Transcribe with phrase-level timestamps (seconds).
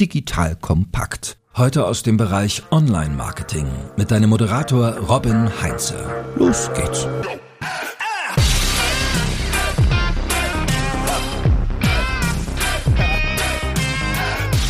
[0.00, 1.38] digital kompakt.
[1.56, 5.96] Heute aus dem Bereich Online-Marketing mit deinem Moderator Robin Heinze.
[6.36, 7.08] Los geht's.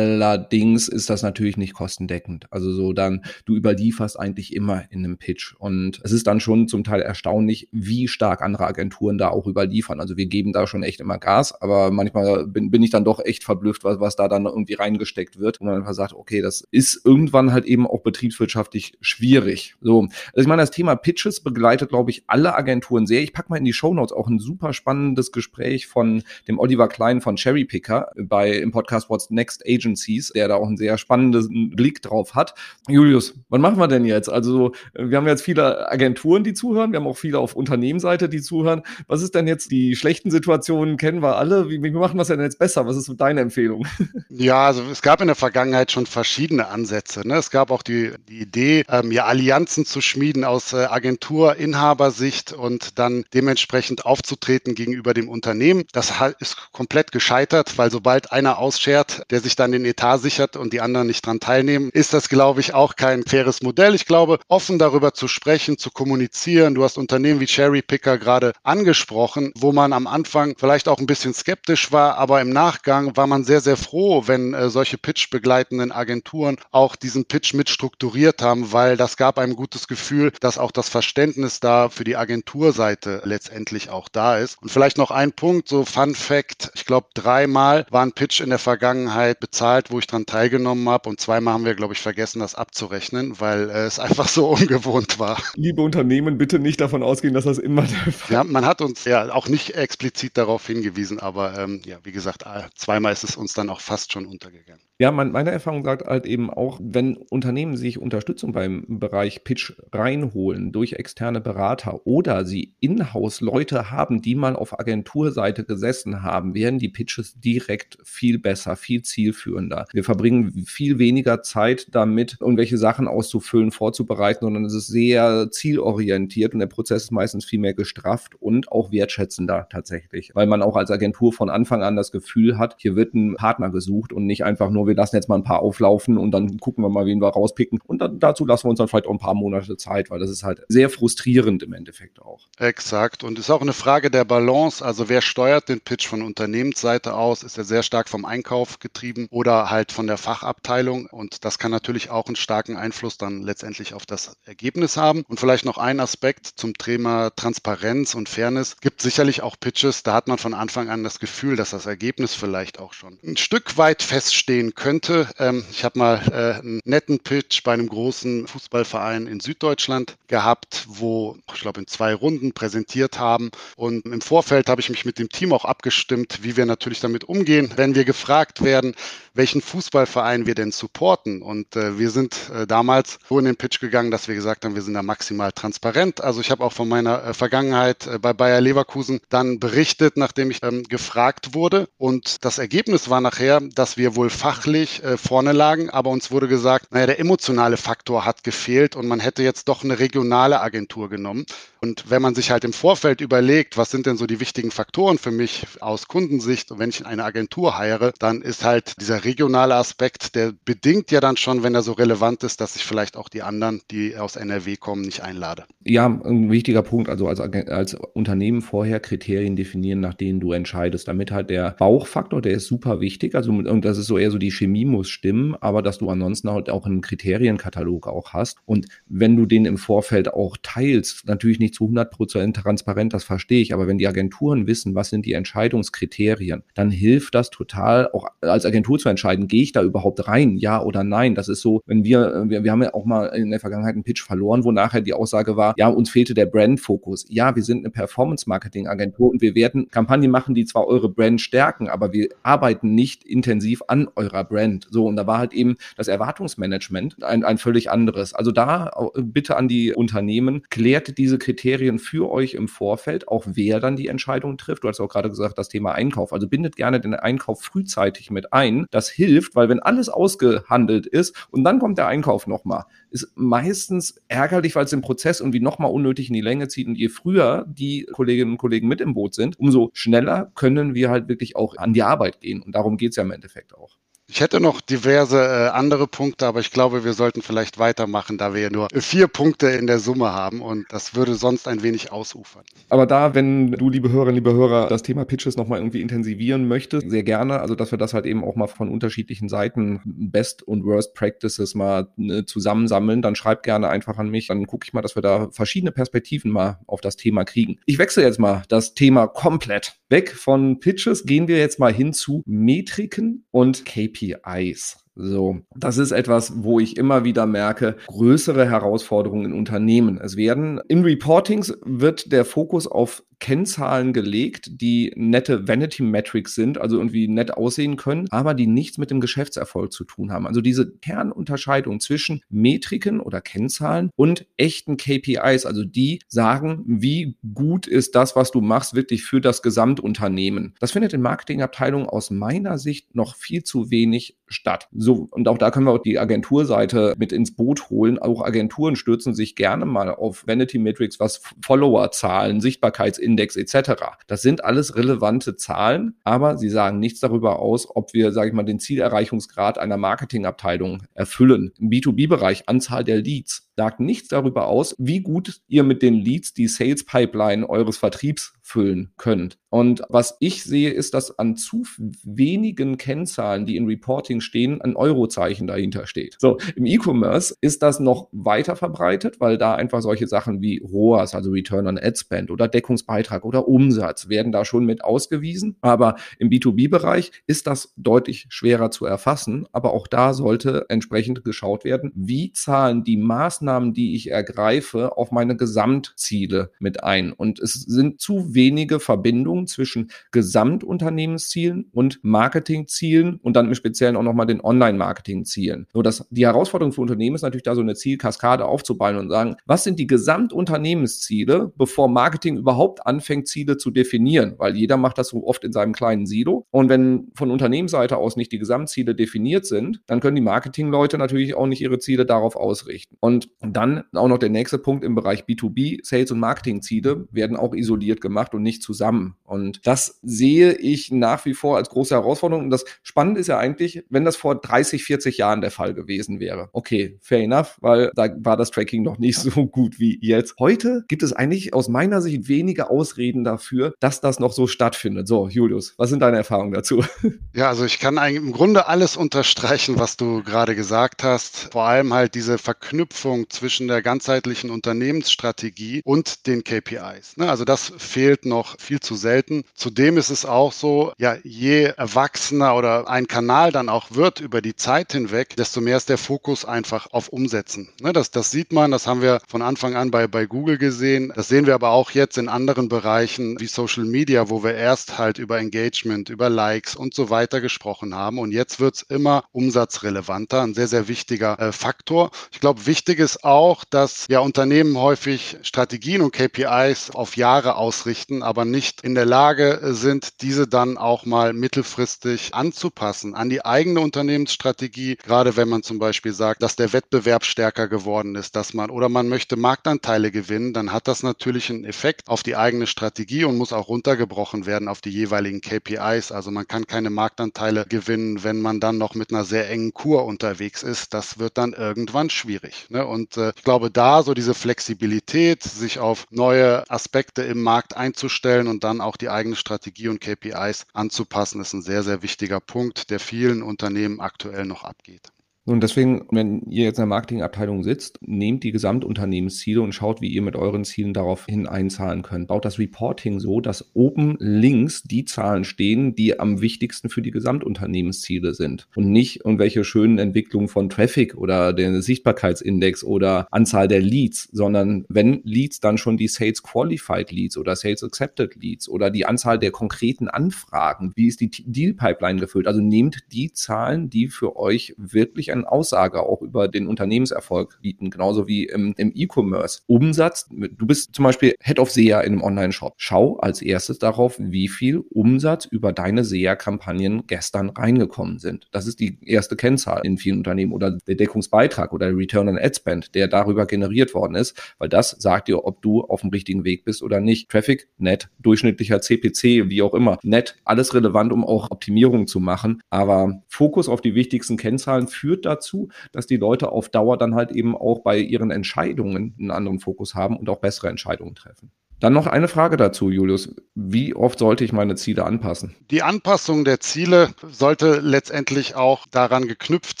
[0.14, 2.46] Allerdings ist das natürlich nicht kostendeckend.
[2.50, 5.56] Also so dann, du überlieferst eigentlich immer in einem Pitch.
[5.58, 10.00] Und es ist dann schon zum Teil erstaunlich, wie stark andere Agenturen da auch überliefern.
[10.00, 13.18] Also wir geben da schon echt immer Gas, aber manchmal bin, bin ich dann doch
[13.24, 15.60] echt verblüfft, was, was da dann irgendwie reingesteckt wird.
[15.60, 19.74] Und man einfach sagt, okay, das ist irgendwann halt eben auch betriebswirtschaftlich schwierig.
[19.80, 23.20] So, also ich meine, das Thema Pitches begleitet, glaube ich, alle Agenturen sehr.
[23.20, 26.86] Ich packe mal in die Show Notes auch ein super spannendes Gespräch von dem Oliver
[26.86, 29.64] Klein von Cherry Picker bei im Podcast What's Next
[30.04, 32.54] Agencies, der da auch einen sehr spannenden Blick drauf hat.
[32.88, 34.28] Julius, was machen wir denn jetzt?
[34.28, 38.40] Also wir haben jetzt viele Agenturen, die zuhören, wir haben auch viele auf Unternehmensseite, die
[38.40, 38.82] zuhören.
[39.06, 40.96] Was ist denn jetzt die schlechten Situationen?
[40.96, 41.70] Kennen wir alle.
[41.70, 42.86] Wie, wie machen wir es denn jetzt besser?
[42.86, 43.86] Was ist deine Empfehlung?
[44.36, 47.26] Ja, also es gab in der Vergangenheit schon verschiedene Ansätze.
[47.26, 47.36] Ne?
[47.36, 52.98] Es gab auch die, die Idee, ähm, ja Allianzen zu schmieden aus äh, Agenturinhabersicht und
[52.98, 55.84] dann dementsprechend aufzutreten gegenüber dem Unternehmen.
[55.92, 60.72] Das ist komplett gescheitert, weil sobald einer ausschert, der sich dann den Etat sichert und
[60.72, 63.94] die anderen nicht dran teilnehmen, ist das, glaube ich, auch kein faires Modell.
[63.94, 66.74] Ich glaube, offen darüber zu sprechen, zu kommunizieren.
[66.74, 71.06] Du hast Unternehmen wie Cherry Picker gerade angesprochen, wo man am Anfang vielleicht auch ein
[71.06, 75.30] bisschen skeptisch war, aber im Nachgang war man sehr, sehr froh, wenn äh, solche Pitch
[75.30, 80.58] begleitenden Agenturen auch diesen Pitch mit strukturiert haben, weil das gab einem gutes Gefühl, dass
[80.58, 84.60] auch das Verständnis da für die Agenturseite letztendlich auch da ist.
[84.60, 88.50] Und vielleicht noch ein Punkt, so Fun Fact, ich glaube dreimal war ein Pitch in
[88.50, 92.40] der Vergangenheit bezahlt, wo ich dran teilgenommen habe und zweimal haben wir, glaube ich, vergessen,
[92.40, 95.42] das abzurechnen, weil äh, es einfach so ungewohnt war.
[95.54, 99.04] Liebe Unternehmen, bitte nicht davon ausgehen, dass das immer der Fall Ja, man hat uns
[99.04, 103.36] ja auch nicht explizit darauf hingewiesen, aber ähm, ja, wie gesagt, äh, zweimal ist es
[103.36, 104.82] uns dann auch fast schon untergegangen.
[104.98, 109.72] Ja, mein, meine Erfahrung sagt halt eben auch, wenn Unternehmen sich Unterstützung beim Bereich Pitch
[109.92, 116.54] reinholen durch externe Berater oder sie in-house Leute haben, die mal auf Agenturseite gesessen haben,
[116.54, 119.73] werden die Pitches direkt viel besser, viel zielführender.
[119.92, 126.54] Wir verbringen viel weniger Zeit damit, irgendwelche Sachen auszufüllen, vorzubereiten, sondern es ist sehr zielorientiert
[126.54, 130.76] und der Prozess ist meistens viel mehr gestrafft und auch wertschätzender tatsächlich, weil man auch
[130.76, 134.44] als Agentur von Anfang an das Gefühl hat, hier wird ein Partner gesucht und nicht
[134.44, 137.20] einfach nur wir lassen jetzt mal ein paar auflaufen und dann gucken wir mal, wen
[137.20, 137.80] wir rauspicken.
[137.86, 140.30] Und dann, dazu lassen wir uns dann vielleicht auch ein paar Monate Zeit, weil das
[140.30, 142.40] ist halt sehr frustrierend im Endeffekt auch.
[142.58, 143.24] Exakt.
[143.24, 144.84] Und ist auch eine Frage der Balance.
[144.84, 147.42] Also wer steuert den Pitch von Unternehmensseite aus?
[147.42, 151.06] Ist er sehr stark vom Einkauf getrieben oder halt von der Fachabteilung?
[151.06, 155.24] Und das kann natürlich auch einen starken Einfluss dann letztendlich auf das Ergebnis haben.
[155.28, 158.76] Und vielleicht noch ein Aspekt zum Thema Transparenz und Fairness.
[158.80, 162.34] Gibt sicherlich auch Pitches, da hat man von Anfang an das Gefühl, dass das Ergebnis
[162.34, 165.28] vielleicht auch schon ein Stück weit feststehen könnte.
[165.38, 170.84] Ähm, ich habe mal äh, einen netten Pitch bei einem großen Fußballverein in Süddeutschland gehabt,
[170.88, 173.50] wo ich glaube in zwei Runden präsentiert haben.
[173.76, 177.24] Und im Vorfeld habe ich mich mit dem Team auch abgestimmt, wie wir natürlich damit
[177.24, 178.94] umgehen, wenn wir gefragt werden,
[179.34, 181.42] welchen Fußballverein wir denn supporten.
[181.42, 184.74] Und äh, wir sind äh, damals so in den Pitch gegangen, dass wir gesagt haben,
[184.74, 186.22] wir sind da maximal transparent.
[186.22, 190.50] Also ich habe auch von meiner äh, Vergangenheit äh, bei Bayer Leverkusen dann berichtet, nachdem
[190.50, 191.88] ich ähm, gefragt wurde.
[191.98, 196.48] Und das Ergebnis war nachher, dass wir wohl fachlich äh, vorne lagen, aber uns wurde
[196.48, 201.08] gesagt, naja, der emotionale Faktor hat gefehlt und man hätte jetzt doch eine regionale Agentur
[201.08, 201.46] genommen.
[201.80, 205.18] Und wenn man sich halt im Vorfeld überlegt, was sind denn so die wichtigen Faktoren
[205.18, 209.43] für mich aus Kundensicht und wenn ich eine Agentur heiere, dann ist halt dieser regionale
[209.52, 213.28] Aspekt, der bedingt ja dann schon, wenn er so relevant ist, dass ich vielleicht auch
[213.28, 215.64] die anderen, die aus NRW kommen, nicht einlade.
[215.84, 221.08] Ja, ein wichtiger Punkt, also als, als Unternehmen vorher Kriterien definieren, nach denen du entscheidest,
[221.08, 224.38] damit halt der Bauchfaktor, der ist super wichtig, also und das ist so eher so
[224.38, 228.58] die Chemie muss stimmen, aber dass du ansonsten halt auch einen Kriterienkatalog auch hast.
[228.64, 233.24] Und wenn du den im Vorfeld auch teilst, natürlich nicht zu 100 Prozent transparent, das
[233.24, 238.10] verstehe ich, aber wenn die Agenturen wissen, was sind die Entscheidungskriterien, dann hilft das total,
[238.12, 241.34] auch als Agentur zu entscheiden, gehe ich da überhaupt rein, ja oder nein.
[241.34, 244.04] Das ist so, wenn wir, wir, wir haben ja auch mal in der Vergangenheit einen
[244.04, 247.26] Pitch verloren, wo nachher die Aussage war, ja, uns fehlte der Brand-Fokus.
[247.28, 251.88] Ja, wir sind eine Performance-Marketing-Agentur und wir werden Kampagnen machen, die zwar eure Brand stärken,
[251.88, 254.86] aber wir arbeiten nicht intensiv an eurer Brand.
[254.90, 258.34] So, und da war halt eben das Erwartungsmanagement ein, ein völlig anderes.
[258.34, 263.44] Also da bitte an die Unternehmen, klärt diese Kriterien Kriterien für euch im Vorfeld, auch
[263.46, 264.84] wer dann die Entscheidung trifft.
[264.84, 266.32] Du hast auch gerade gesagt, das Thema Einkauf.
[266.32, 268.86] Also bindet gerne den Einkauf frühzeitig mit ein.
[268.90, 274.20] Das hilft, weil wenn alles ausgehandelt ist und dann kommt der Einkauf nochmal, ist meistens
[274.28, 276.86] ärgerlich, weil es den Prozess irgendwie nochmal unnötig in die Länge zieht.
[276.86, 281.10] Und je früher die Kolleginnen und Kollegen mit im Boot sind, umso schneller können wir
[281.10, 282.62] halt wirklich auch an die Arbeit gehen.
[282.62, 283.98] Und darum geht es ja im Endeffekt auch.
[284.34, 288.52] Ich hätte noch diverse äh, andere Punkte, aber ich glaube, wir sollten vielleicht weitermachen, da
[288.52, 292.10] wir ja nur vier Punkte in der Summe haben und das würde sonst ein wenig
[292.10, 292.64] ausufern.
[292.88, 297.08] Aber da, wenn du, liebe Hörerinnen, liebe Hörer, das Thema Pitches nochmal irgendwie intensivieren möchtest,
[297.08, 300.84] sehr gerne, also dass wir das halt eben auch mal von unterschiedlichen Seiten Best und
[300.84, 305.02] Worst Practices mal ne, zusammensammeln, dann schreib gerne einfach an mich, dann gucke ich mal,
[305.02, 307.78] dass wir da verschiedene Perspektiven mal auf das Thema kriegen.
[307.86, 309.94] Ich wechsle jetzt mal das Thema komplett.
[310.08, 314.23] Weg von Pitches gehen wir jetzt mal hin zu Metriken und KPIs.
[314.24, 315.03] KPIs.
[315.16, 320.18] So, das ist etwas, wo ich immer wieder merke, größere Herausforderungen in Unternehmen.
[320.18, 326.78] Es werden in Reportings wird der Fokus auf Kennzahlen gelegt, die nette Vanity Metrics sind,
[326.78, 330.46] also irgendwie nett aussehen können, aber die nichts mit dem Geschäftserfolg zu tun haben.
[330.46, 337.86] Also diese Kernunterscheidung zwischen Metriken oder Kennzahlen und echten KPIs, also die sagen, wie gut
[337.86, 340.74] ist das, was du machst, wirklich für das Gesamtunternehmen.
[340.80, 344.88] Das findet in Marketingabteilungen aus meiner Sicht noch viel zu wenig statt.
[344.92, 348.18] So, und auch da können wir auch die Agenturseite mit ins Boot holen.
[348.18, 353.92] Auch Agenturen stürzen sich gerne mal auf Vanity Metrics, was Followerzahlen, Sichtbarkeitsindex etc.
[354.26, 358.54] Das sind alles relevante Zahlen, aber sie sagen nichts darüber aus, ob wir, sage ich
[358.54, 361.72] mal, den Zielerreichungsgrad einer Marketingabteilung erfüllen.
[361.78, 366.54] Im B2B-Bereich Anzahl der Leads sagt nichts darüber aus, wie gut ihr mit den Leads
[366.54, 369.58] die Sales Pipeline eures Vertriebs füllen könnt.
[369.68, 371.82] Und was ich sehe, ist, dass an zu
[372.22, 376.36] wenigen Kennzahlen, die in Reporting stehen, ein Eurozeichen dahinter steht.
[376.38, 381.34] So, im E-Commerce ist das noch weiter verbreitet, weil da einfach solche Sachen wie ROAS,
[381.34, 385.76] also Return on Ad Spend oder Deckungsbeitrag oder Umsatz werden da schon mit ausgewiesen.
[385.82, 389.66] Aber im B2B-Bereich ist das deutlich schwerer zu erfassen.
[389.72, 395.32] Aber auch da sollte entsprechend geschaut werden, wie zahlen die Maßnahmen, die ich ergreife, auf
[395.32, 397.32] meine Gesamtziele mit ein.
[397.32, 404.22] Und es sind zu wenige Verbindungen zwischen Gesamtunternehmenszielen und Marketingzielen und dann im Speziellen auch
[404.22, 405.86] nochmal den Online-Marketing-Zielen.
[405.92, 409.56] So dass die Herausforderung für Unternehmen ist natürlich da so eine Zielkaskade aufzubauen und sagen,
[409.66, 415.28] was sind die Gesamtunternehmensziele, bevor Marketing überhaupt anfängt, Ziele zu definieren, weil jeder macht das
[415.28, 416.66] so oft in seinem kleinen Silo.
[416.70, 421.54] Und wenn von Unternehmensseite aus nicht die Gesamtziele definiert sind, dann können die Marketingleute natürlich
[421.54, 423.16] auch nicht ihre Ziele darauf ausrichten.
[423.20, 427.74] Und dann auch noch der nächste Punkt im Bereich B2B, Sales und Marketingziele werden auch
[427.74, 429.36] isoliert gemacht und nicht zusammen.
[429.44, 432.64] Und das sehe ich nach wie vor als große Herausforderung.
[432.64, 436.40] Und das Spannende ist ja eigentlich, wenn das vor 30, 40 Jahren der Fall gewesen
[436.40, 436.68] wäre.
[436.72, 440.56] Okay, fair enough, weil da war das Tracking noch nicht so gut wie jetzt.
[440.58, 445.28] Heute gibt es eigentlich aus meiner Sicht wenige Ausreden dafür, dass das noch so stattfindet.
[445.28, 447.04] So, Julius, was sind deine Erfahrungen dazu?
[447.54, 451.68] Ja, also ich kann eigentlich im Grunde alles unterstreichen, was du gerade gesagt hast.
[451.72, 457.36] Vor allem halt diese Verknüpfung zwischen der ganzheitlichen Unternehmensstrategie und den KPIs.
[457.36, 459.64] Ne, also das fehlt noch viel zu selten selten.
[459.74, 464.62] Zudem ist es auch so, ja, je erwachsener oder ein Kanal dann auch wird über
[464.62, 467.88] die Zeit hinweg, desto mehr ist der Fokus einfach auf Umsetzen.
[468.00, 471.32] Ne, das, das sieht man, das haben wir von Anfang an bei, bei Google gesehen.
[471.34, 475.18] Das sehen wir aber auch jetzt in anderen Bereichen wie Social Media, wo wir erst
[475.18, 478.38] halt über Engagement, über Likes und so weiter gesprochen haben.
[478.38, 482.30] Und jetzt wird es immer umsatzrelevanter, ein sehr, sehr wichtiger äh, Faktor.
[482.52, 488.23] Ich glaube, wichtig ist auch, dass ja Unternehmen häufig Strategien und KPIs auf Jahre ausrichten,
[488.42, 494.00] aber nicht in der Lage sind, diese dann auch mal mittelfristig anzupassen an die eigene
[494.00, 498.90] Unternehmensstrategie, gerade wenn man zum Beispiel sagt, dass der Wettbewerb stärker geworden ist, dass man
[498.90, 503.44] oder man möchte Marktanteile gewinnen, dann hat das natürlich einen Effekt auf die eigene Strategie
[503.44, 506.32] und muss auch runtergebrochen werden auf die jeweiligen KPIs.
[506.32, 510.24] Also man kann keine Marktanteile gewinnen, wenn man dann noch mit einer sehr engen Kur
[510.24, 511.14] unterwegs ist.
[511.14, 512.86] Das wird dann irgendwann schwierig.
[512.88, 513.06] Ne?
[513.06, 518.68] Und äh, ich glaube, da so diese Flexibilität, sich auf neue Aspekte im Markt einzustellen
[518.68, 523.10] und dann auch die eigene Strategie und KPIs anzupassen, ist ein sehr, sehr wichtiger Punkt,
[523.10, 525.33] der vielen Unternehmen aktuell noch abgeht.
[525.66, 530.28] Und deswegen, wenn ihr jetzt in der Marketingabteilung sitzt, nehmt die Gesamtunternehmensziele und schaut, wie
[530.28, 532.48] ihr mit euren Zielen daraufhin einzahlen könnt.
[532.48, 537.30] Baut das Reporting so, dass oben links die Zahlen stehen, die am wichtigsten für die
[537.30, 538.88] Gesamtunternehmensziele sind.
[538.94, 545.06] Und nicht irgendwelche schönen Entwicklungen von Traffic oder den Sichtbarkeitsindex oder Anzahl der Leads, sondern
[545.08, 549.58] wenn Leads, dann schon die Sales Qualified Leads oder Sales Accepted Leads oder die Anzahl
[549.58, 551.12] der konkreten Anfragen.
[551.16, 552.66] Wie ist die Deal Pipeline gefüllt?
[552.66, 558.10] Also nehmt die Zahlen, die für euch wirklich eine Aussage auch über den Unternehmenserfolg bieten,
[558.10, 559.80] genauso wie im, im E-Commerce.
[559.86, 562.94] Umsatz, du bist zum Beispiel Head of SEA in einem Online-Shop.
[562.96, 568.68] Schau als erstes darauf, wie viel Umsatz über deine SEA-Kampagnen gestern reingekommen sind.
[568.72, 572.58] Das ist die erste Kennzahl in vielen Unternehmen oder der Deckungsbeitrag oder der Return on
[572.58, 576.30] Ad Spend, der darüber generiert worden ist, weil das sagt dir, ob du auf dem
[576.30, 577.48] richtigen Weg bist oder nicht.
[577.48, 580.18] Traffic, net, durchschnittlicher CPC, wie auch immer.
[580.22, 582.80] Net, alles relevant, um auch Optimierungen zu machen.
[582.90, 587.52] Aber Fokus auf die wichtigsten Kennzahlen führt dazu, dass die Leute auf Dauer dann halt
[587.52, 591.72] eben auch bei ihren Entscheidungen einen anderen Fokus haben und auch bessere Entscheidungen treffen.
[592.00, 593.54] Dann noch eine Frage dazu, Julius.
[593.76, 595.74] Wie oft sollte ich meine Ziele anpassen?
[595.90, 600.00] Die Anpassung der Ziele sollte letztendlich auch daran geknüpft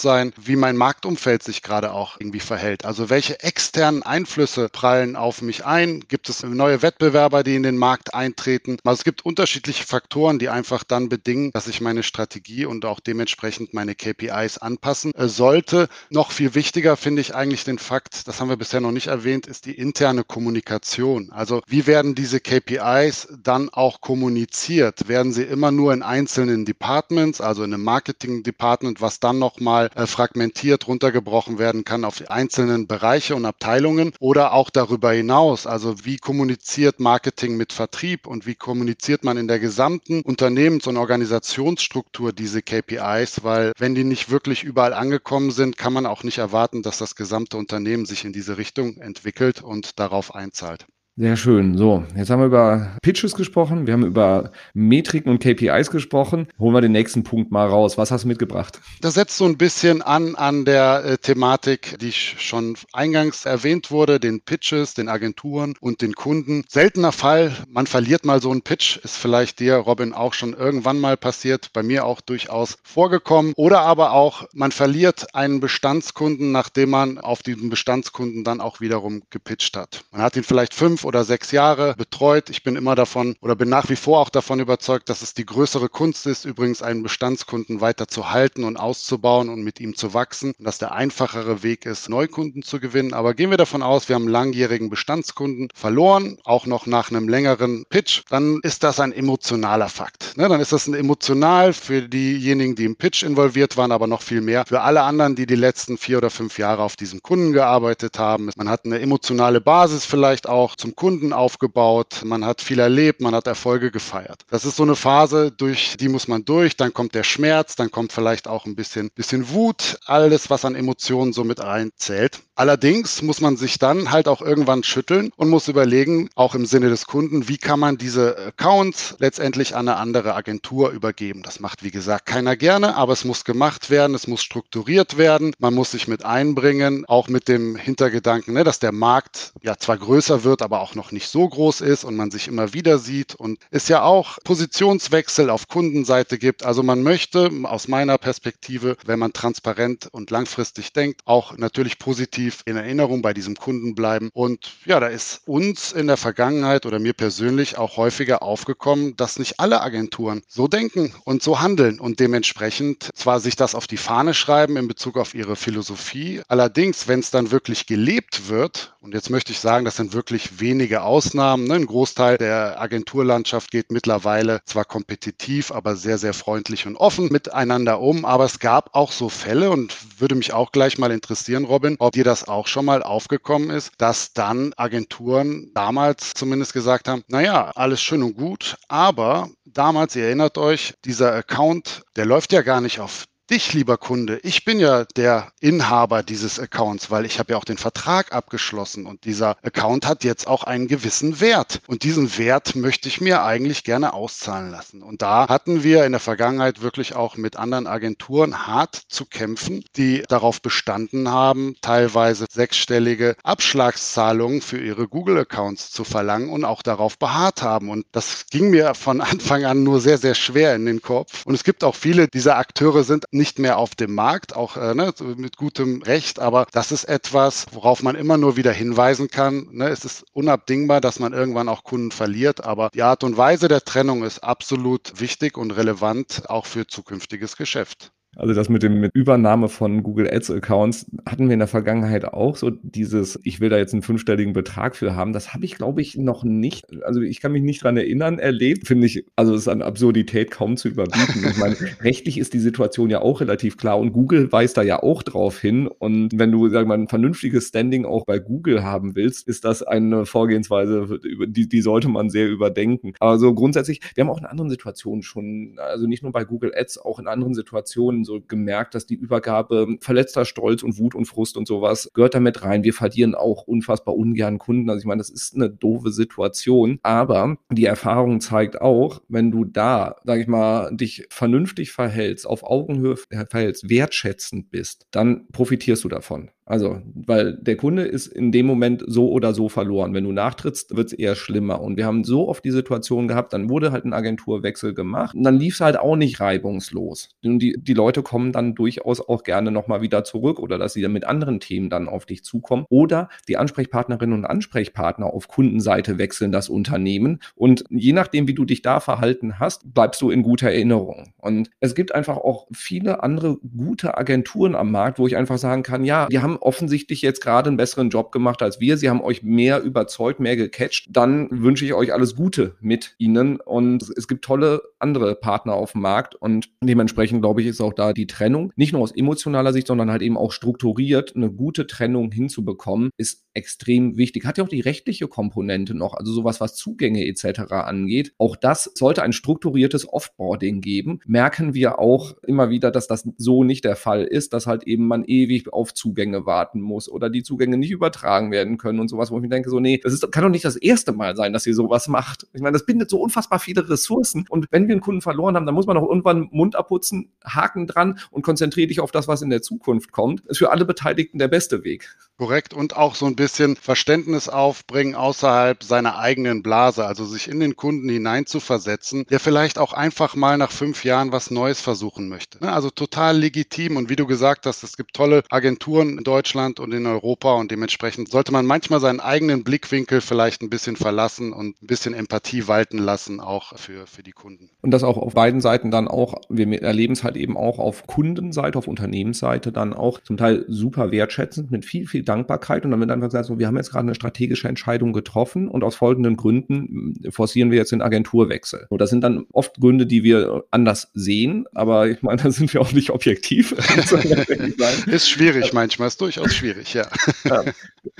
[0.00, 2.84] sein, wie mein Marktumfeld sich gerade auch irgendwie verhält.
[2.84, 6.04] Also welche externen Einflüsse prallen auf mich ein?
[6.06, 8.76] Gibt es neue Wettbewerber, die in den Markt eintreten?
[8.84, 13.00] Also es gibt unterschiedliche Faktoren, die einfach dann bedingen, dass ich meine Strategie und auch
[13.00, 15.88] dementsprechend meine KPIs anpassen äh, sollte.
[16.10, 19.46] Noch viel wichtiger finde ich eigentlich den Fakt, das haben wir bisher noch nicht erwähnt,
[19.46, 21.32] ist die interne Kommunikation.
[21.32, 25.06] Also wie werden diese KPIs dann auch kommuniziert?
[25.06, 30.06] Werden sie immer nur in einzelnen Departments, also in einem Marketing-Department, was dann nochmal äh,
[30.06, 35.66] fragmentiert runtergebrochen werden kann auf die einzelnen Bereiche und Abteilungen oder auch darüber hinaus?
[35.66, 40.96] Also wie kommuniziert Marketing mit Vertrieb und wie kommuniziert man in der gesamten Unternehmens- und
[40.96, 43.44] Organisationsstruktur diese KPIs?
[43.44, 47.14] Weil wenn die nicht wirklich überall angekommen sind, kann man auch nicht erwarten, dass das
[47.14, 50.86] gesamte Unternehmen sich in diese Richtung entwickelt und darauf einzahlt.
[51.16, 51.78] Sehr schön.
[51.78, 56.48] So, jetzt haben wir über Pitches gesprochen, wir haben über Metriken und KPIs gesprochen.
[56.58, 57.96] Holen wir den nächsten Punkt mal raus.
[57.96, 58.80] Was hast du mitgebracht?
[59.00, 64.18] Das setzt so ein bisschen an an der äh, Thematik, die schon eingangs erwähnt wurde,
[64.18, 66.64] den Pitches, den Agenturen und den Kunden.
[66.68, 70.98] Seltener Fall, man verliert mal so einen Pitch, ist vielleicht dir, Robin, auch schon irgendwann
[70.98, 73.52] mal passiert, bei mir auch durchaus vorgekommen.
[73.54, 79.22] Oder aber auch, man verliert einen Bestandskunden, nachdem man auf diesen Bestandskunden dann auch wiederum
[79.30, 80.02] gepitcht hat.
[80.10, 82.50] Man hat ihn vielleicht fünf oder sechs Jahre betreut.
[82.50, 85.46] Ich bin immer davon oder bin nach wie vor auch davon überzeugt, dass es die
[85.46, 90.14] größere Kunst ist, übrigens einen Bestandskunden weiter zu halten und auszubauen und mit ihm zu
[90.14, 90.52] wachsen.
[90.58, 93.14] Und dass der einfachere Weg ist, Neukunden zu gewinnen.
[93.14, 97.84] Aber gehen wir davon aus, wir haben langjährigen Bestandskunden verloren, auch noch nach einem längeren
[97.88, 100.36] Pitch, dann ist das ein emotionaler Fakt.
[100.36, 100.48] Ne?
[100.48, 104.40] Dann ist das ein emotional für diejenigen, die im Pitch involviert waren, aber noch viel
[104.40, 108.18] mehr für alle anderen, die die letzten vier oder fünf Jahre auf diesem Kunden gearbeitet
[108.18, 108.50] haben.
[108.56, 113.34] Man hat eine emotionale Basis vielleicht auch zum Kunden aufgebaut, man hat viel erlebt, man
[113.34, 114.44] hat Erfolge gefeiert.
[114.50, 117.90] Das ist so eine Phase, durch die muss man durch, dann kommt der Schmerz, dann
[117.90, 122.40] kommt vielleicht auch ein bisschen, bisschen Wut, alles, was an Emotionen so mit einzählt.
[122.56, 126.88] Allerdings muss man sich dann halt auch irgendwann schütteln und muss überlegen, auch im Sinne
[126.88, 131.42] des Kunden, wie kann man diese Accounts letztendlich an eine andere Agentur übergeben.
[131.42, 135.52] Das macht, wie gesagt, keiner gerne, aber es muss gemacht werden, es muss strukturiert werden,
[135.58, 139.98] man muss sich mit einbringen, auch mit dem Hintergedanken, ne, dass der Markt ja zwar
[139.98, 143.34] größer wird, aber auch noch nicht so groß ist und man sich immer wieder sieht
[143.34, 146.64] und es ja auch Positionswechsel auf Kundenseite gibt.
[146.64, 152.43] Also man möchte aus meiner Perspektive, wenn man transparent und langfristig denkt, auch natürlich positiv
[152.44, 154.30] positiv in Erinnerung bei diesem Kunden bleiben.
[154.32, 159.38] Und ja, da ist uns in der Vergangenheit oder mir persönlich auch häufiger aufgekommen, dass
[159.38, 163.96] nicht alle Agenturen so denken und so handeln und dementsprechend zwar sich das auf die
[163.96, 169.14] Fahne schreiben in Bezug auf ihre Philosophie, allerdings, wenn es dann wirklich gelebt wird, und
[169.14, 171.74] jetzt möchte ich sagen, das sind wirklich wenige Ausnahmen, ne?
[171.74, 178.00] ein Großteil der Agenturlandschaft geht mittlerweile zwar kompetitiv, aber sehr, sehr freundlich und offen miteinander
[178.00, 181.96] um, aber es gab auch so Fälle und würde mich auch gleich mal interessieren, Robin,
[181.98, 187.06] ob dir das das auch schon mal aufgekommen ist, dass dann Agenturen damals zumindest gesagt
[187.06, 192.52] haben, naja, alles schön und gut, aber damals, ihr erinnert euch, dieser Account, der läuft
[192.52, 194.38] ja gar nicht auf dich, lieber Kunde.
[194.42, 199.06] Ich bin ja der Inhaber dieses Accounts, weil ich habe ja auch den Vertrag abgeschlossen
[199.06, 201.80] und dieser Account hat jetzt auch einen gewissen Wert.
[201.86, 205.02] Und diesen Wert möchte ich mir eigentlich gerne auszahlen lassen.
[205.02, 209.84] Und da hatten wir in der Vergangenheit wirklich auch mit anderen Agenturen hart zu kämpfen,
[209.96, 217.18] die darauf bestanden haben, teilweise sechsstellige Abschlagszahlungen für ihre Google-Accounts zu verlangen und auch darauf
[217.18, 217.90] beharrt haben.
[217.90, 221.44] Und das ging mir von Anfang an nur sehr, sehr schwer in den Kopf.
[221.44, 224.94] Und es gibt auch viele dieser Akteure sind nicht mehr auf dem Markt, auch äh,
[224.94, 229.68] ne, mit gutem Recht, aber das ist etwas, worauf man immer nur wieder hinweisen kann.
[229.72, 229.88] Ne?
[229.88, 233.82] Es ist unabdingbar, dass man irgendwann auch Kunden verliert, aber die Art und Weise der
[233.82, 238.13] Trennung ist absolut wichtig und relevant auch für zukünftiges Geschäft.
[238.36, 242.24] Also das mit dem mit Übernahme von Google Ads Accounts hatten wir in der Vergangenheit
[242.24, 245.32] auch so dieses, ich will da jetzt einen fünfstelligen Betrag für haben.
[245.32, 248.86] Das habe ich, glaube ich, noch nicht, also ich kann mich nicht dran erinnern, erlebt.
[248.86, 251.44] Finde ich, also es ist an Absurdität kaum zu überbieten.
[251.50, 255.02] Ich meine, rechtlich ist die Situation ja auch relativ klar und Google weist da ja
[255.02, 255.86] auch drauf hin.
[255.86, 259.82] Und wenn du, sag mal, ein vernünftiges Standing auch bei Google haben willst, ist das
[259.82, 263.12] eine Vorgehensweise, die, die sollte man sehr überdenken.
[263.20, 266.72] Aber so grundsätzlich, wir haben auch in anderen Situationen schon, also nicht nur bei Google
[266.74, 271.26] Ads, auch in anderen Situationen so gemerkt, dass die Übergabe verletzter Stolz und Wut und
[271.26, 272.84] Frust und sowas gehört damit rein.
[272.84, 274.90] Wir verlieren auch unfassbar ungern Kunden.
[274.90, 279.64] Also ich meine, das ist eine doofe Situation, aber die Erfahrung zeigt auch, wenn du
[279.64, 286.08] da, sag ich mal, dich vernünftig verhältst, auf Augenhöhe verhältst, wertschätzend bist, dann profitierst du
[286.08, 286.50] davon.
[286.66, 290.14] Also, weil der Kunde ist in dem Moment so oder so verloren.
[290.14, 291.82] Wenn du nachtrittst, wird es eher schlimmer.
[291.82, 295.42] Und wir haben so oft die Situation gehabt, dann wurde halt ein Agenturwechsel gemacht und
[295.42, 297.30] dann lief es halt auch nicht reibungslos.
[297.44, 301.02] Und die, die Leute kommen dann durchaus auch gerne nochmal wieder zurück oder dass sie
[301.02, 302.86] dann mit anderen Themen dann auf dich zukommen.
[302.88, 307.40] Oder die Ansprechpartnerinnen und Ansprechpartner auf Kundenseite wechseln das Unternehmen.
[307.54, 311.33] Und je nachdem, wie du dich da verhalten hast, bleibst du in guter Erinnerung.
[311.44, 315.82] Und es gibt einfach auch viele andere gute Agenturen am Markt, wo ich einfach sagen
[315.82, 318.96] kann, ja, die haben offensichtlich jetzt gerade einen besseren Job gemacht als wir.
[318.96, 321.08] Sie haben euch mehr überzeugt, mehr gecatcht.
[321.10, 323.60] Dann wünsche ich euch alles Gute mit ihnen.
[323.60, 326.34] Und es gibt tolle andere Partner auf dem Markt.
[326.34, 330.10] Und dementsprechend, glaube ich, ist auch da die Trennung, nicht nur aus emotionaler Sicht, sondern
[330.10, 334.44] halt eben auch strukturiert eine gute Trennung hinzubekommen, ist extrem wichtig.
[334.44, 337.72] Hat ja auch die rechtliche Komponente noch, also sowas, was Zugänge etc.
[337.72, 338.32] angeht.
[338.38, 341.20] Auch das sollte ein strukturiertes Offboarding geben.
[341.24, 345.06] Merken wir auch immer wieder, dass das so nicht der Fall ist, dass halt eben
[345.06, 349.30] man ewig auf Zugänge warten muss oder die Zugänge nicht übertragen werden können und sowas,
[349.30, 351.52] wo ich mir denke, so, nee, das ist, kann doch nicht das erste Mal sein,
[351.52, 352.46] dass ihr sowas macht.
[352.52, 355.66] Ich meine, das bindet so unfassbar viele Ressourcen und wenn wir einen Kunden verloren haben,
[355.66, 359.42] dann muss man auch irgendwann Mund abputzen, Haken dran und konzentriere dich auf das, was
[359.42, 360.40] in der Zukunft kommt.
[360.40, 362.16] Das ist für alle Beteiligten der beste Weg.
[362.36, 367.60] Korrekt und auch so ein bisschen Verständnis aufbringen außerhalb seiner eigenen Blase, also sich in
[367.60, 372.62] den Kunden hineinzuversetzen, der vielleicht auch einfach mal nach fünf Jahren was Neues versuchen möchte.
[372.64, 376.80] Ne, also total legitim und wie du gesagt hast, es gibt tolle Agenturen in Deutschland
[376.80, 381.52] und in Europa und dementsprechend sollte man manchmal seinen eigenen Blickwinkel vielleicht ein bisschen verlassen
[381.52, 384.70] und ein bisschen Empathie walten lassen, auch für, für die Kunden.
[384.82, 388.06] Und das auch auf beiden Seiten dann auch, wir erleben es halt eben auch auf
[388.06, 393.00] Kundenseite, auf Unternehmensseite dann auch zum Teil super wertschätzend mit viel, viel Dankbarkeit und dann
[393.00, 396.36] wird einfach gesagt, so, wir haben jetzt gerade eine strategische Entscheidung getroffen und aus folgenden
[396.36, 398.86] Gründen forcieren wir jetzt den Agenturwechsel.
[398.88, 402.72] Und das sind dann oft Gründe, die wir anders sehen, aber ich meine, da sind
[402.72, 403.72] wir auch nicht objektiv.
[405.06, 407.06] ist schwierig manchmal, ist durchaus schwierig, ja.
[407.44, 407.64] ja.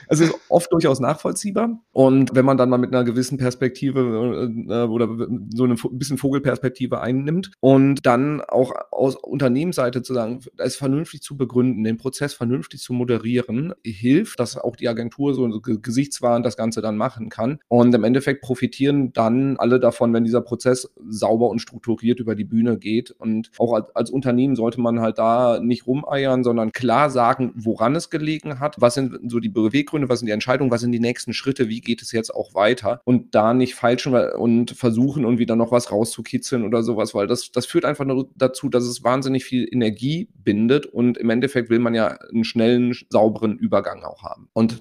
[0.09, 4.73] Es ist oft durchaus nachvollziehbar und wenn man dann mal mit einer gewissen Perspektive äh,
[4.85, 5.09] oder
[5.55, 11.37] so eine bisschen Vogelperspektive einnimmt und dann auch aus Unternehmensseite zu sagen, es vernünftig zu
[11.37, 16.83] begründen, den Prozess vernünftig zu moderieren, hilft, dass auch die Agentur so gesichtswahrend das Ganze
[16.83, 17.59] dann machen kann.
[17.69, 22.45] Und im Endeffekt profitieren dann alle davon, wenn dieser Prozess sauber und strukturiert über die
[22.45, 23.11] Bühne geht.
[23.11, 27.95] Und auch als, als Unternehmen sollte man halt da nicht rumeiern, sondern klar sagen, woran
[27.97, 31.01] es gelegen hat, was sind so die Beweggründe, was sind die Entscheidungen, was sind die
[31.01, 35.39] nächsten Schritte, wie geht es jetzt auch weiter und da nicht falschen und versuchen und
[35.39, 39.05] wieder noch was rauszukitzeln oder sowas, weil das, das führt einfach nur dazu, dass es
[39.05, 44.23] wahnsinnig viel Energie bindet und im Endeffekt will man ja einen schnellen, sauberen Übergang auch
[44.23, 44.49] haben.
[44.53, 44.81] Und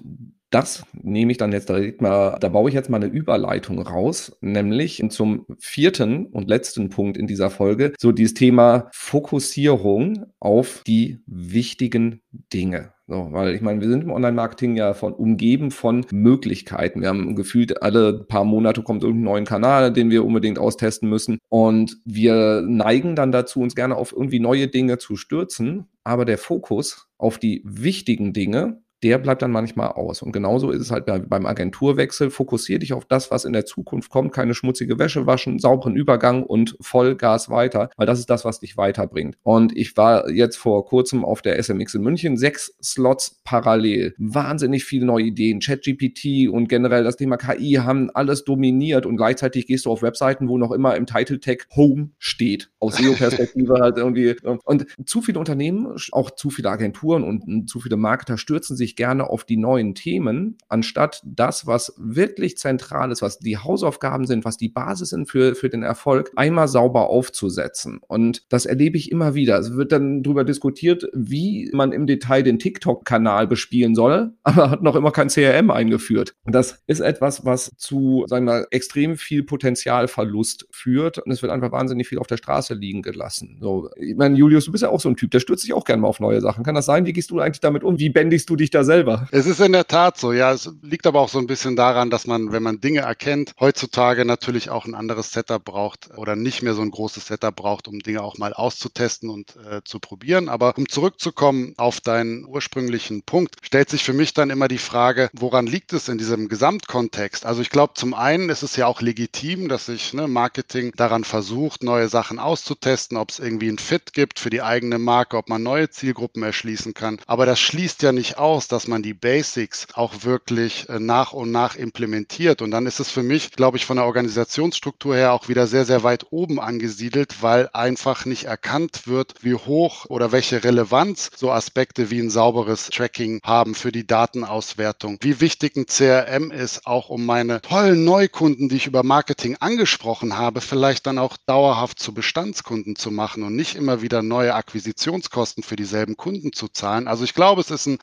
[0.54, 4.36] das nehme ich dann jetzt direkt mal, da baue ich jetzt mal eine Überleitung raus,
[4.40, 11.18] nämlich zum vierten und letzten Punkt in dieser Folge, so dieses Thema Fokussierung auf die
[11.26, 12.20] wichtigen
[12.52, 12.94] Dinge.
[13.06, 17.02] So, weil ich meine, wir sind im Online-Marketing ja von umgeben von Möglichkeiten.
[17.02, 21.38] Wir haben gefühlt alle paar Monate kommt irgendein neuen Kanal, den wir unbedingt austesten müssen.
[21.50, 25.88] Und wir neigen dann dazu, uns gerne auf irgendwie neue Dinge zu stürzen.
[26.02, 30.22] Aber der Fokus auf die wichtigen Dinge, der bleibt dann manchmal aus.
[30.22, 32.30] Und genauso ist es halt beim Agenturwechsel.
[32.30, 34.32] Fokussier dich auf das, was in der Zukunft kommt.
[34.32, 38.78] Keine schmutzige Wäsche waschen, sauberen Übergang und Vollgas weiter, weil das ist das, was dich
[38.78, 39.36] weiterbringt.
[39.42, 44.14] Und ich war jetzt vor kurzem auf der SMX in München, sechs Slots parallel.
[44.16, 45.60] Wahnsinnig viele neue Ideen.
[45.60, 50.48] ChatGPT und generell das Thema KI haben alles dominiert und gleichzeitig gehst du auf Webseiten,
[50.48, 52.70] wo noch immer im Title Tag Home steht.
[52.80, 54.34] Aus SEO-Perspektive halt irgendwie.
[54.64, 59.28] Und zu viele Unternehmen, auch zu viele Agenturen und zu viele Marketer stürzen sich gerne
[59.28, 64.56] auf die neuen Themen, anstatt das, was wirklich zentral ist, was die Hausaufgaben sind, was
[64.56, 68.00] die Basis sind für, für den Erfolg, einmal sauber aufzusetzen.
[68.06, 69.58] Und das erlebe ich immer wieder.
[69.58, 74.82] Es wird dann darüber diskutiert, wie man im Detail den TikTok-Kanal bespielen soll, aber hat
[74.82, 76.34] noch immer kein CRM eingeführt.
[76.44, 81.72] Das ist etwas, was zu, sagen wir, extrem viel Potenzialverlust führt und es wird einfach
[81.72, 83.58] wahnsinnig viel auf der Straße liegen gelassen.
[83.60, 85.84] So, ich meine, Julius, du bist ja auch so ein Typ, der stürzt sich auch
[85.84, 86.64] gerne mal auf neue Sachen.
[86.64, 87.06] Kann das sein?
[87.06, 87.98] Wie gehst du eigentlich damit um?
[87.98, 89.28] Wie bändigst du dich da selber?
[89.30, 90.52] Es ist in der Tat so, ja.
[90.52, 94.24] Es liegt aber auch so ein bisschen daran, dass man, wenn man Dinge erkennt, heutzutage
[94.24, 98.00] natürlich auch ein anderes Setup braucht oder nicht mehr so ein großes Setup braucht, um
[98.00, 100.48] Dinge auch mal auszutesten und äh, zu probieren.
[100.48, 105.30] Aber um zurückzukommen auf deinen ursprünglichen Punkt, stellt sich für mich dann immer die Frage,
[105.32, 107.46] woran liegt es in diesem Gesamtkontext?
[107.46, 111.24] Also ich glaube, zum einen ist es ja auch legitim, dass sich ne, Marketing daran
[111.24, 115.48] versucht, neue Sachen auszutesten, ob es irgendwie ein Fit gibt für die eigene Marke, ob
[115.48, 117.20] man neue Zielgruppen erschließen kann.
[117.26, 121.50] Aber das schließt ja nicht aus, dass man die Basics auch wirklich äh, nach und
[121.50, 122.62] nach implementiert.
[122.62, 125.84] Und dann ist es für mich, glaube ich, von der Organisationsstruktur her auch wieder sehr,
[125.84, 131.50] sehr weit oben angesiedelt, weil einfach nicht erkannt wird, wie hoch oder welche Relevanz so
[131.50, 135.18] Aspekte wie ein sauberes Tracking haben für die Datenauswertung.
[135.20, 140.36] Wie wichtig ein CRM ist, auch um meine tollen Neukunden, die ich über Marketing angesprochen
[140.36, 145.62] habe, vielleicht dann auch dauerhaft zu Bestandskunden zu machen und nicht immer wieder neue Akquisitionskosten
[145.62, 147.08] für dieselben Kunden zu zahlen.
[147.08, 147.98] Also ich glaube, es ist ein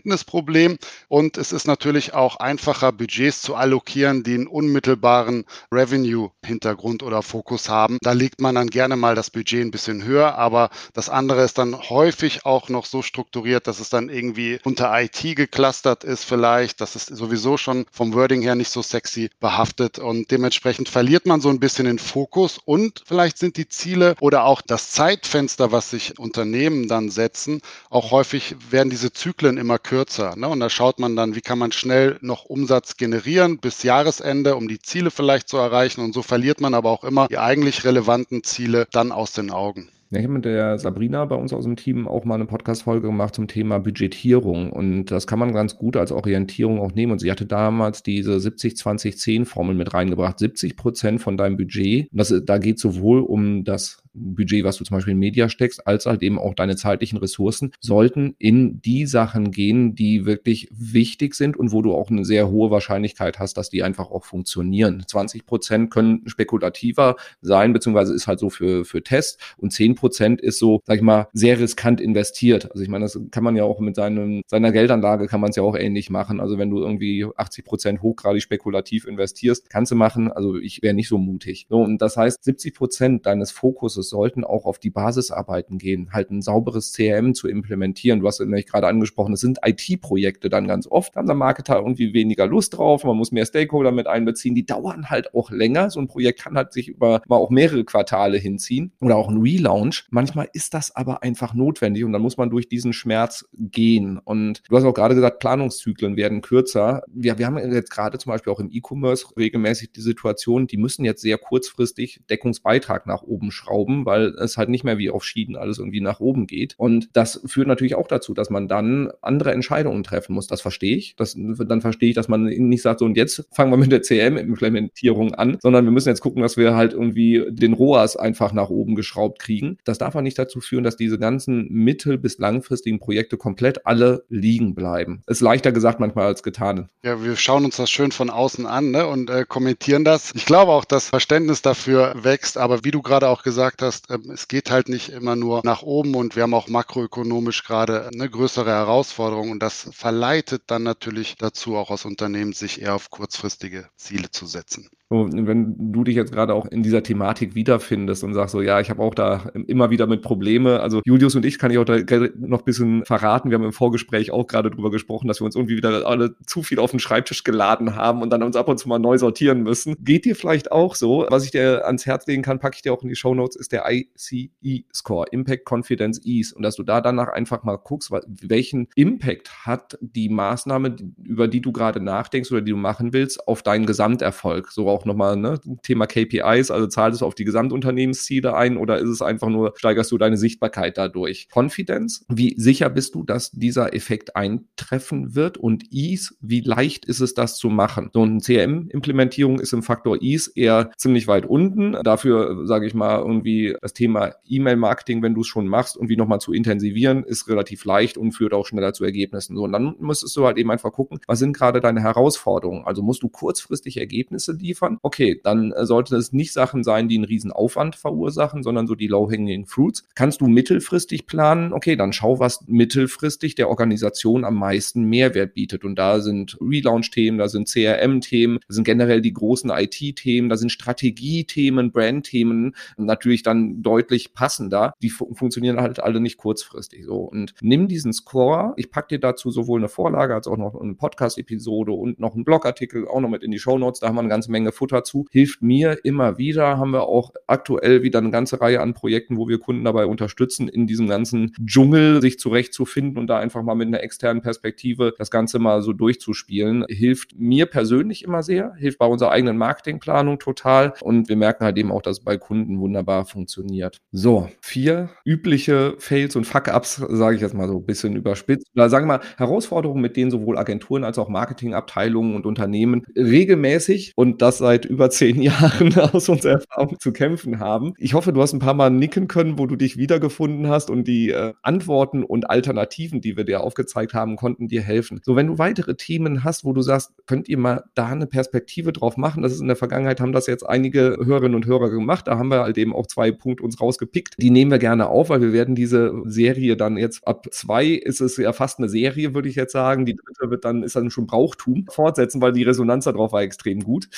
[0.00, 7.22] Verständnisproblem und es ist natürlich auch einfacher, Budgets zu allokieren, die einen unmittelbaren Revenue-Hintergrund oder
[7.22, 7.98] Fokus haben.
[8.02, 11.58] Da legt man dann gerne mal das Budget ein bisschen höher, aber das andere ist
[11.58, 16.80] dann häufig auch noch so strukturiert, dass es dann irgendwie unter IT geclustert ist vielleicht.
[16.80, 21.40] Das ist sowieso schon vom Wording her nicht so sexy behaftet und dementsprechend verliert man
[21.40, 25.90] so ein bisschen den Fokus und vielleicht sind die Ziele oder auch das Zeitfenster, was
[25.90, 27.60] sich Unternehmen dann setzen,
[27.90, 30.36] auch häufig werden diese Zyklen immer kürzer.
[30.36, 30.46] Ne?
[30.46, 34.68] Und da schaut man dann, wie kann man schnell noch Umsatz generieren bis Jahresende, um
[34.68, 36.00] die Ziele vielleicht zu erreichen.
[36.00, 39.88] Und so verliert man aber auch immer die eigentlich relevanten Ziele dann aus den Augen.
[40.10, 43.08] Ja, ich habe mit der Sabrina bei uns aus dem Team auch mal eine Podcast-Folge
[43.08, 44.72] gemacht zum Thema Budgetierung.
[44.72, 47.12] Und das kann man ganz gut als Orientierung auch nehmen.
[47.12, 50.38] Und sie hatte damals diese 70-20-10-Formel mit reingebracht.
[50.38, 52.08] 70 Prozent von deinem Budget.
[52.12, 56.06] Das, da geht sowohl um das Budget, was du zum Beispiel in Media steckst, als
[56.06, 61.56] halt eben auch deine zeitlichen Ressourcen, sollten in die Sachen gehen, die wirklich wichtig sind
[61.56, 65.04] und wo du auch eine sehr hohe Wahrscheinlichkeit hast, dass die einfach auch funktionieren.
[65.06, 70.40] 20 Prozent können spekulativer sein, beziehungsweise ist halt so für, für Test und 10 Prozent
[70.40, 72.70] ist so, sag ich mal, sehr riskant investiert.
[72.70, 75.56] Also ich meine, das kann man ja auch mit seinem, seiner Geldanlage kann man es
[75.56, 76.40] ja auch ähnlich machen.
[76.40, 80.32] Also wenn du irgendwie 80 Prozent hochgradig spekulativ investierst, kannst du machen.
[80.32, 81.66] Also ich wäre nicht so mutig.
[81.68, 86.30] So, und das heißt, 70 Prozent deines Fokuses sollten auch auf die Basisarbeiten gehen, halt
[86.30, 88.20] ein sauberes CRM zu implementieren.
[88.20, 91.16] Du hast nämlich gerade angesprochen, es sind IT-Projekte dann ganz oft.
[91.16, 94.54] Haben der Marketer irgendwie weniger Lust drauf, man muss mehr Stakeholder mit einbeziehen.
[94.54, 95.90] Die dauern halt auch länger.
[95.90, 99.38] So ein Projekt kann halt sich über mal auch mehrere Quartale hinziehen oder auch ein
[99.38, 100.06] Relaunch.
[100.10, 104.18] Manchmal ist das aber einfach notwendig und dann muss man durch diesen Schmerz gehen.
[104.18, 107.02] Und du hast auch gerade gesagt, Planungszyklen werden kürzer.
[107.08, 111.04] Wir, wir haben jetzt gerade zum Beispiel auch im E-Commerce regelmäßig die Situation, die müssen
[111.04, 115.24] jetzt sehr kurzfristig Deckungsbeitrag nach oben schrauben oben, weil es halt nicht mehr wie auf
[115.24, 116.74] Schieden alles irgendwie nach oben geht.
[116.76, 120.46] Und das führt natürlich auch dazu, dass man dann andere Entscheidungen treffen muss.
[120.46, 121.14] Das verstehe ich.
[121.16, 124.02] Das, dann verstehe ich, dass man nicht sagt, so und jetzt fangen wir mit der
[124.02, 128.70] CM-Implementierung an, sondern wir müssen jetzt gucken, dass wir halt irgendwie den ROAS einfach nach
[128.70, 129.78] oben geschraubt kriegen.
[129.84, 134.24] Das darf aber nicht dazu führen, dass diese ganzen mittel- bis langfristigen Projekte komplett alle
[134.28, 135.22] liegen bleiben.
[135.26, 136.88] Ist leichter gesagt manchmal als getan.
[137.02, 140.32] Ja, wir schauen uns das schön von außen an ne, und äh, kommentieren das.
[140.34, 144.10] Ich glaube auch, dass Verständnis dafür wächst, aber wie du gerade auch gesagt gesagt hast,
[144.10, 148.08] ähm, es geht halt nicht immer nur nach oben und wir haben auch makroökonomisch gerade
[148.08, 153.10] eine größere Herausforderung und das verleitet dann natürlich dazu, auch aus Unternehmen sich eher auf
[153.10, 154.88] kurzfristige Ziele zu setzen.
[155.12, 158.90] Wenn du dich jetzt gerade auch in dieser Thematik wiederfindest und sagst so, ja, ich
[158.90, 160.78] habe auch da immer wieder mit Probleme.
[160.78, 161.98] Also Julius und ich kann ich auch da
[162.38, 163.50] noch ein bisschen verraten.
[163.50, 166.62] Wir haben im Vorgespräch auch gerade drüber gesprochen, dass wir uns irgendwie wieder alle zu
[166.62, 169.64] viel auf den Schreibtisch geladen haben und dann uns ab und zu mal neu sortieren
[169.64, 169.96] müssen.
[169.98, 171.26] Geht dir vielleicht auch so?
[171.28, 173.56] Was ich dir ans Herz legen kann, packe ich dir auch in die Show Notes,
[173.56, 176.54] ist der ICE-Score, Impact Confidence Ease.
[176.54, 181.60] Und dass du da danach einfach mal guckst, welchen Impact hat die Maßnahme, über die
[181.60, 184.70] du gerade nachdenkst oder die du machen willst, auf deinen Gesamterfolg.
[184.70, 188.98] So auch auch nochmal ne, Thema KPIs, also zahlst du auf die Gesamtunternehmensziele ein oder
[188.98, 191.48] ist es einfach nur, steigerst du deine Sichtbarkeit dadurch?
[191.54, 195.56] Confidence, wie sicher bist du, dass dieser Effekt eintreffen wird?
[195.56, 198.10] Und Ease, wie leicht ist es, das zu machen?
[198.12, 201.92] So eine CRM-Implementierung ist im Faktor Ease eher ziemlich weit unten.
[202.02, 206.40] Dafür, sage ich mal, irgendwie das Thema E-Mail-Marketing, wenn du es schon machst, irgendwie nochmal
[206.40, 209.56] zu intensivieren, ist relativ leicht und führt auch schneller zu Ergebnissen.
[209.56, 212.84] So, und dann müsstest du halt eben einfach gucken, was sind gerade deine Herausforderungen?
[212.84, 214.89] Also musst du kurzfristig Ergebnisse liefern?
[215.02, 218.94] Okay, dann äh, sollte es nicht Sachen sein, die einen riesen Aufwand verursachen, sondern so
[218.94, 220.04] die low-hanging fruits.
[220.14, 221.72] Kannst du mittelfristig planen?
[221.72, 225.84] Okay, dann schau, was mittelfristig der Organisation am meisten Mehrwert bietet.
[225.84, 230.70] Und da sind Relaunch-Themen, da sind CRM-Themen, da sind generell die großen IT-Themen, da sind
[230.70, 234.94] Strategie-Themen, Brand-Themen natürlich dann deutlich passender.
[235.02, 237.16] Die fu funktionieren halt alle nicht kurzfristig so.
[237.16, 240.94] Und nimm diesen Score, ich packe dir dazu sowohl eine Vorlage als auch noch eine
[240.94, 244.00] Podcast-Episode und noch einen Blogartikel auch noch mit in die Show Notes.
[244.00, 245.26] Da haben wir eine ganze Menge Futter zu.
[245.30, 246.78] Hilft mir immer wieder.
[246.78, 250.68] Haben wir auch aktuell wieder eine ganze Reihe an Projekten, wo wir Kunden dabei unterstützen,
[250.68, 255.30] in diesem ganzen Dschungel sich zurechtzufinden und da einfach mal mit einer externen Perspektive das
[255.30, 256.86] Ganze mal so durchzuspielen.
[256.88, 261.76] Hilft mir persönlich immer sehr, hilft bei unserer eigenen Marketingplanung total und wir merken halt
[261.76, 263.98] eben auch, dass es bei Kunden wunderbar funktioniert.
[264.12, 268.66] So, vier übliche Fails und Fuck-Ups, sage ich jetzt mal so ein bisschen überspitzt.
[268.74, 274.12] Oder sagen wir mal, Herausforderungen, mit denen sowohl Agenturen als auch Marketingabteilungen und Unternehmen regelmäßig
[274.16, 277.94] und das seit über zehn Jahren aus unserer Erfahrung zu kämpfen haben.
[277.98, 281.08] Ich hoffe, du hast ein paar Mal nicken können, wo du dich wiedergefunden hast und
[281.08, 285.20] die äh, Antworten und Alternativen, die wir dir aufgezeigt haben, konnten dir helfen.
[285.24, 288.92] So, wenn du weitere Themen hast, wo du sagst, könnt ihr mal da eine Perspektive
[288.92, 289.42] drauf machen?
[289.42, 292.28] Das ist in der Vergangenheit, haben das jetzt einige Hörerinnen und Hörer gemacht.
[292.28, 294.34] Da haben wir halt eben auch zwei Punkte uns rausgepickt.
[294.38, 298.20] Die nehmen wir gerne auf, weil wir werden diese Serie dann jetzt ab zwei ist
[298.20, 300.06] es ja fast eine Serie, würde ich jetzt sagen.
[300.06, 303.80] Die dritte wird dann, ist dann schon Brauchtum fortsetzen, weil die Resonanz darauf war extrem
[303.80, 304.08] gut.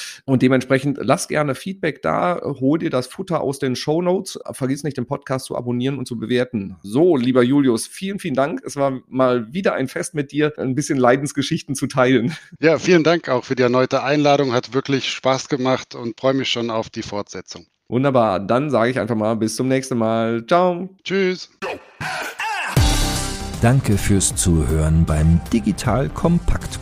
[0.42, 4.40] Und dementsprechend lass gerne Feedback da, hol dir das Futter aus den Show Notes.
[4.50, 6.74] Vergiss nicht, den Podcast zu abonnieren und zu bewerten.
[6.82, 8.60] So, lieber Julius, vielen, vielen Dank.
[8.64, 12.36] Es war mal wieder ein Fest mit dir, ein bisschen Leidensgeschichten zu teilen.
[12.58, 14.52] Ja, vielen Dank auch für die erneute Einladung.
[14.52, 17.66] Hat wirklich Spaß gemacht und freue mich schon auf die Fortsetzung.
[17.86, 18.40] Wunderbar.
[18.40, 20.44] Dann sage ich einfach mal bis zum nächsten Mal.
[20.44, 20.88] Ciao.
[21.04, 21.50] Tschüss.
[23.60, 26.81] Danke fürs Zuhören beim Digital Kompakt